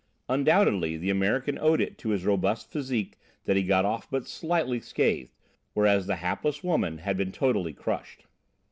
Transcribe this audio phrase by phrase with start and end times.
[0.27, 4.79] Undoubtedly the American owed it to his robust physique that he got off but slightly
[4.79, 5.35] scathed,
[5.75, 8.25] whereas the hapless woman had been totally crushed.